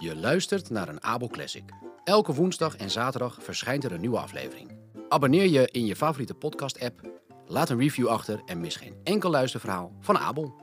[0.00, 1.64] Je luistert naar een Abel Classic.
[2.04, 4.70] Elke woensdag en zaterdag verschijnt er een nieuwe aflevering.
[5.08, 7.00] Abonneer je in je favoriete podcast-app,
[7.46, 10.54] laat een review achter en mis geen enkel luisterverhaal van Abel.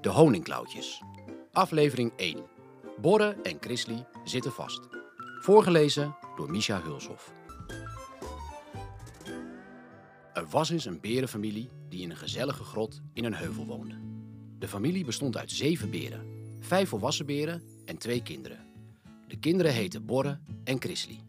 [0.00, 1.02] De Honingklauwtjes.
[1.52, 2.38] Aflevering 1.
[3.00, 4.80] Borre en Chrisley zitten vast.
[5.40, 7.32] Voorgelezen door Misha Hulshoff.
[10.32, 13.98] Er was eens een berenfamilie die in een gezellige grot in een heuvel woonde.
[14.58, 16.26] De familie bestond uit zeven beren,
[16.60, 18.58] vijf volwassen beren en twee kinderen.
[19.26, 21.20] De kinderen heten Borre en Chrisley.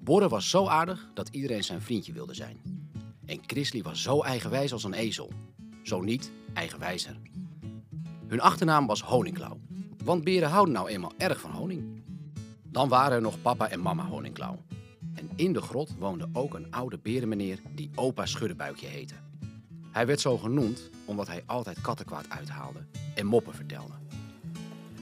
[0.00, 2.60] Borre was zo aardig dat iedereen zijn vriendje wilde zijn.
[3.26, 5.32] En Chrisley was zo eigenwijs als een ezel.
[5.82, 7.16] Zo niet eigenwijzer.
[8.26, 9.58] Hun achternaam was Honingklauw,
[10.04, 12.02] want beren houden nou eenmaal erg van honing.
[12.62, 14.62] Dan waren er nog papa en mama Honingklauw.
[15.14, 19.14] En in de grot woonde ook een oude berenmeneer die opa Schuddebuikje heette.
[19.92, 24.03] Hij werd zo genoemd omdat hij altijd kattenkwaad uithaalde en moppen vertelde.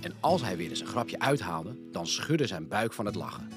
[0.02, 3.48] En als hij weer eens een grapje uithaalde, dan schudde zijn buik van het lachen.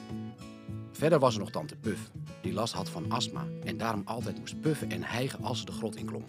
[0.92, 2.12] Verder was er nog tante Puff,
[2.42, 5.72] die last had van astma en daarom altijd moest puffen en hijgen als ze de
[5.72, 6.26] grot inklom.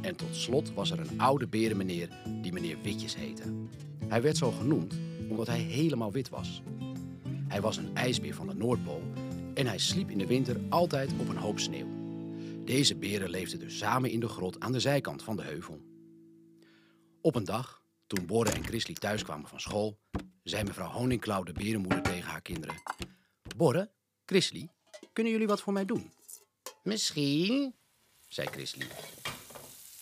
[0.00, 2.08] En tot slot was er een oude berenmeneer
[2.42, 3.42] die meneer Witjes heette.
[4.06, 4.94] Hij werd zo genoemd
[5.28, 6.62] omdat hij helemaal wit was.
[7.48, 9.02] Hij was een ijsbeer van de Noordpool
[9.54, 11.88] en hij sliep in de winter altijd op een hoop sneeuw.
[12.64, 15.80] Deze beren leefden dus samen in de grot aan de zijkant van de heuvel.
[17.20, 19.98] Op een dag, toen Borre en Chrisley thuis kwamen van school,
[20.42, 22.82] zei mevrouw Honingklauw de berenmoeder tegen haar kinderen:
[23.56, 23.90] Borre,
[24.26, 24.68] Chrisley,
[25.12, 26.12] kunnen jullie wat voor mij doen?
[26.82, 27.74] Misschien,
[28.28, 28.86] zei Chrisley.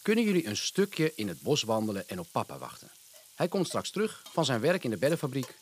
[0.03, 2.91] Kunnen jullie een stukje in het bos wandelen en op papa wachten?
[3.35, 5.55] Hij komt straks terug van zijn werk in de beddenfabriek.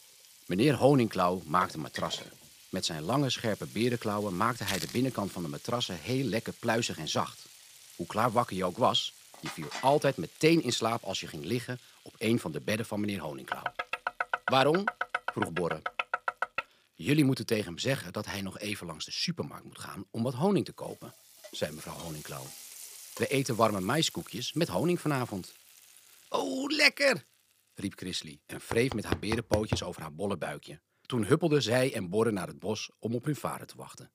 [0.47, 2.31] Meneer Honingklauw maakte matrassen.
[2.69, 6.99] Met zijn lange, scherpe berenklauwen maakte hij de binnenkant van de matrassen heel lekker pluizig
[6.99, 7.47] en zacht.
[7.97, 11.45] Hoe klaar wakker je ook was, je viel altijd meteen in slaap als je ging
[11.45, 13.73] liggen op een van de bedden van meneer Honingklauw.
[14.45, 14.85] Waarom?
[15.33, 15.83] vroeg Borre.
[16.95, 20.23] Jullie moeten tegen hem zeggen dat hij nog even langs de supermarkt moet gaan om
[20.23, 21.15] wat honing te kopen,
[21.51, 22.45] zei mevrouw Honingklauw.
[23.15, 25.55] We eten warme maiskoekjes met honing vanavond.
[26.29, 27.25] Oh, lekker!
[27.75, 30.81] riep Chrisley en wreef met haar berenpootjes over haar bolle buikje.
[31.07, 34.11] Toen huppelden zij en Borre naar het bos om op hun vader te wachten.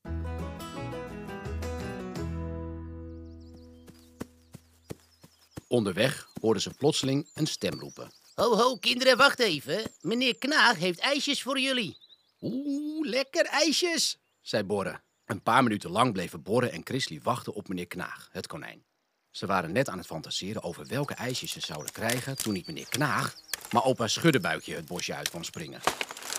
[5.72, 8.12] Onderweg hoorden ze plotseling een stem roepen.
[8.36, 9.92] Ho, ho, kinderen, wacht even.
[10.02, 11.98] Meneer Knaag heeft ijsjes voor jullie.
[12.42, 15.02] Oeh, lekker ijsjes, zei Borre.
[15.26, 18.84] Een paar minuten lang bleven Borre en Chrisley wachten op meneer Knaag, het konijn.
[19.30, 22.90] Ze waren net aan het fantaseren over welke ijsjes ze zouden krijgen toen niet meneer
[22.90, 23.36] Knaag,
[23.72, 25.82] maar opa Schuddebuikje het bosje uit kwam springen.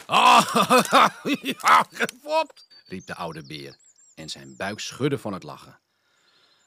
[0.06, 0.54] Ah,
[1.42, 3.76] ja, gefopt, riep de oude beer
[4.14, 5.80] en zijn buik schudde van het lachen.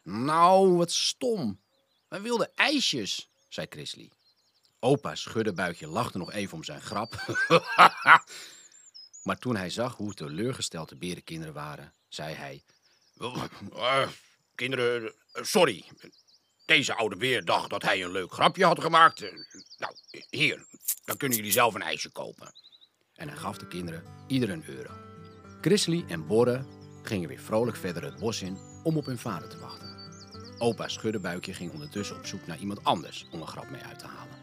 [0.04, 1.64] Nou, wat stom.
[2.16, 4.12] Wij wilden ijsjes, zei Chrisley.
[4.80, 7.38] Opa Schuddebuikje lachte nog even om zijn grap.
[9.24, 12.64] maar toen hij zag hoe teleurgesteld de berenkinderen waren, zei hij...
[13.74, 14.08] Eh,
[14.56, 15.86] kinderen, eh, sorry.
[16.66, 19.22] Deze oude beer dacht dat hij een leuk grapje had gemaakt.
[19.22, 19.32] Eh,
[19.78, 19.96] Nou,
[20.30, 20.66] hier,
[21.06, 22.54] dan kunnen jullie zelf een ijsje kopen.
[23.14, 24.94] En hij gaf de kinderen ieder een euro.
[25.62, 26.66] Chrisley en Borre
[27.04, 29.85] gingen weer vrolijk verder het bos in om op hun vader te wachten.
[30.58, 34.06] Opa Schuddebuikje ging ondertussen op zoek naar iemand anders om een grap mee uit te
[34.06, 34.36] halen.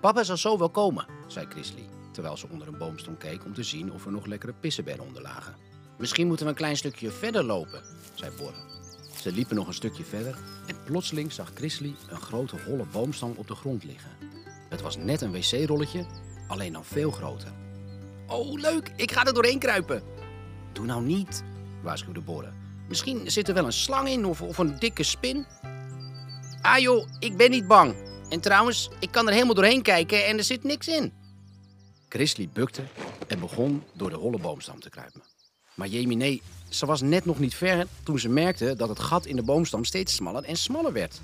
[0.00, 3.62] Papa zal zo wel komen, zei Chrisley, terwijl ze onder een boomstom keek om te
[3.62, 5.54] zien of er nog lekkere pissenberren onder lagen.
[5.98, 7.82] Misschien moeten we een klein stukje verder lopen,
[8.14, 8.68] zei Borre.
[9.20, 13.48] Ze liepen nog een stukje verder en plotseling zag Chrisley een grote holle boomstam op
[13.48, 14.10] de grond liggen.
[14.68, 16.06] Het was net een wc-rolletje,
[16.48, 17.52] alleen dan veel groter.
[18.26, 20.02] Oh, leuk, ik ga er doorheen kruipen.
[20.72, 21.44] Doe nou niet,
[21.82, 22.52] waarschuwde Borre.
[22.90, 25.46] Misschien zit er wel een slang in of, of een dikke spin.
[26.60, 27.94] Ah joh, ik ben niet bang.
[28.28, 31.12] En trouwens, ik kan er helemaal doorheen kijken en er zit niks in.
[32.08, 32.82] Chrisley bukte
[33.26, 35.22] en begon door de holle boomstam te kruipen.
[35.74, 39.36] Maar Jemine, ze was net nog niet ver toen ze merkte dat het gat in
[39.36, 41.20] de boomstam steeds smaller en smaller werd.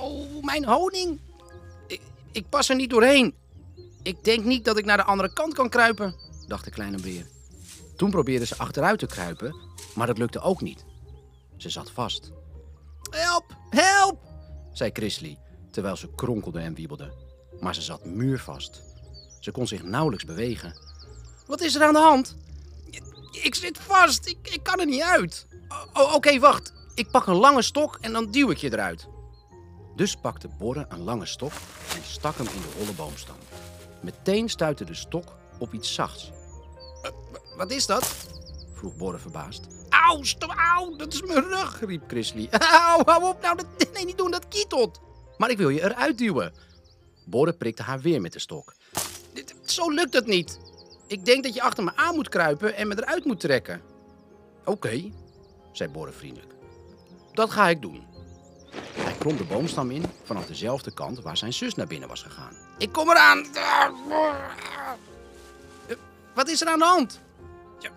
[0.00, 1.18] Oh, mijn honing!
[1.86, 2.00] Ik,
[2.32, 3.34] ik pas er niet doorheen.
[4.02, 6.14] Ik denk niet dat ik naar de andere kant kan kruipen,
[6.46, 7.26] dacht de kleine beer.
[8.00, 9.56] Toen probeerde ze achteruit te kruipen,
[9.94, 10.84] maar dat lukte ook niet.
[11.56, 12.30] Ze zat vast.
[13.10, 14.18] Help, help,
[14.72, 15.38] zei Chrisley,
[15.70, 17.12] terwijl ze kronkelde en wiebelde.
[17.58, 18.82] Maar ze zat muurvast.
[19.40, 20.74] Ze kon zich nauwelijks bewegen.
[21.46, 22.36] Wat is er aan de hand?
[23.42, 25.46] Ik zit vast, ik, ik kan er niet uit.
[26.14, 26.72] Oké, wacht.
[26.94, 29.08] Ik pak een lange stok en dan duw ik je eruit.
[29.96, 31.52] Dus pakte Borre een lange stok
[31.94, 33.36] en stak hem in de holle boomstam.
[34.00, 36.30] Meteen stuitte de stok op iets zachts.
[37.60, 38.14] "Eh, wat is dat?
[38.74, 39.66] vroeg Borre verbaasd.
[39.88, 42.48] Auw, stop, auw, dat is mijn rug, riep Chrisley.
[42.86, 45.00] Auw, hou op nou, dat, nee, niet doen, dat kietelt.
[45.36, 46.52] Maar ik wil je eruit duwen.
[47.24, 48.74] Borre prikte haar weer met de stok.
[49.64, 50.58] zo lukt het niet.
[51.06, 53.82] Ik denk dat je achter me aan moet kruipen en me eruit moet trekken.
[54.64, 55.10] Oké,
[55.72, 56.52] zei Borre vriendelijk.
[57.32, 58.02] Dat ga ik doen.
[58.92, 62.56] Hij klom de boomstam in vanaf dezelfde kant waar zijn zus naar binnen was gegaan.
[62.78, 63.46] Ik kom eraan!
[65.86, 65.96] Eh,
[66.34, 67.20] Wat is er aan de hand?
[67.80, 67.90] Ja,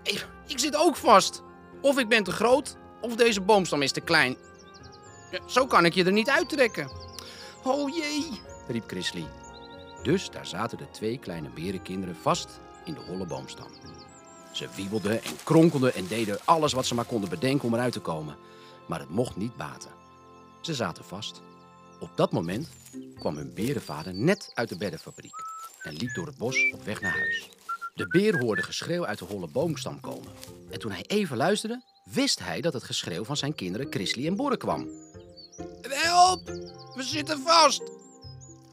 [0.47, 1.41] ik, zit ook vast.
[1.81, 4.38] Of ik ben te groot, of deze boomstam is te klein.
[5.31, 6.91] Ja, zo kan ik je er niet uittrekken.
[7.63, 9.27] Oh jee, riep Chrisley.
[10.03, 13.68] Dus daar zaten de twee kleine berenkinderen vast in de holle boomstam.
[14.51, 18.00] Ze wiebelden en kronkelden en deden alles wat ze maar konden bedenken om eruit te
[18.00, 18.38] komen.
[18.88, 19.91] Maar het mocht niet baten.
[20.62, 21.41] Ze zaten vast.
[22.00, 22.69] Op dat moment
[23.19, 25.35] kwam hun berenvader net uit de beddenfabriek
[25.81, 27.50] en liep door het bos op weg naar huis.
[27.94, 30.31] De beer hoorde geschreeuw uit de holle boomstam komen.
[30.69, 34.36] En toen hij even luisterde, wist hij dat het geschreeuw van zijn kinderen Chrisley en
[34.36, 34.90] Borre kwam.
[35.81, 36.45] Help!
[36.95, 37.81] We zitten vast!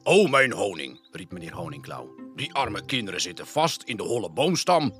[0.02, 1.00] Oh, mijn honing.
[1.12, 2.14] riep meneer Honingklauw.
[2.36, 4.94] Die arme kinderen zitten vast in de holle boomstam.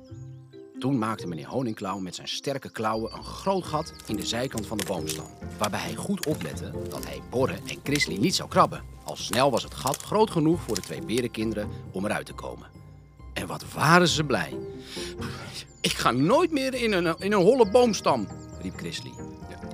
[0.79, 4.77] Toen maakte meneer Honingklauw met zijn sterke klauwen een groot gat in de zijkant van
[4.77, 5.27] de boomstam.
[5.57, 8.83] Waarbij hij goed oplette dat hij Borre en Chrisley niet zou krabben.
[9.03, 12.80] Al snel was het gat groot genoeg voor de twee berenkinderen om eruit te komen.
[13.41, 14.57] En wat waren ze blij.
[15.79, 18.27] Ik ga nooit meer in een, in een holle boomstam,
[18.61, 19.13] riep Chrisley.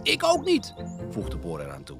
[0.03, 0.73] Ik ook niet,
[1.09, 1.97] voegde Borre eraan toe.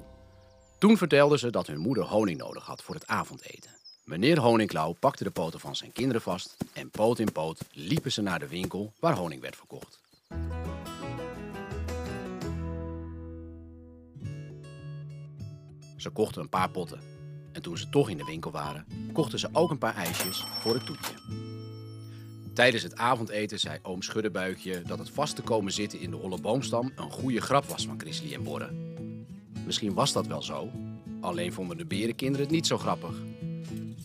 [0.78, 3.70] Toen vertelden ze dat hun moeder honing nodig had voor het avondeten.
[4.04, 8.22] Meneer Honingklauw pakte de poten van zijn kinderen vast en poot in poot liepen ze
[8.22, 10.00] naar de winkel waar honing werd verkocht.
[15.96, 17.00] Ze kochten een paar potten.
[17.52, 20.74] En toen ze toch in de winkel waren, kochten ze ook een paar ijsjes voor
[20.74, 21.57] het toetje.
[22.58, 26.40] Tijdens het avondeten zei oom Schuddebuikje dat het vast te komen zitten in de holle
[26.40, 28.70] boomstam een goede grap was van Chrisley en Borre.
[29.66, 30.70] Misschien was dat wel zo,
[31.20, 33.14] alleen vonden de berenkinderen het niet zo grappig.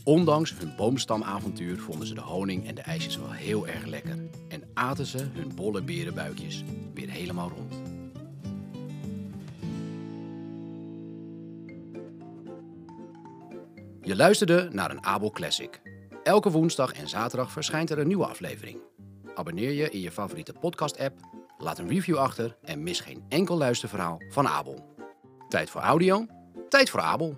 [0.03, 4.17] Ondanks hun boomstamavontuur vonden ze de honing en de ijsjes wel heel erg lekker
[4.47, 6.63] en aten ze hun bolle berenbuikjes
[6.93, 7.75] weer helemaal rond.
[14.01, 15.81] Je luisterde naar een Abel Classic.
[16.23, 18.79] Elke woensdag en zaterdag verschijnt er een nieuwe aflevering.
[19.35, 21.19] Abonneer je in je favoriete podcast-app,
[21.57, 24.95] laat een review achter en mis geen enkel luisterverhaal van Abel.
[25.49, 26.25] Tijd voor audio,
[26.69, 27.37] tijd voor Abel.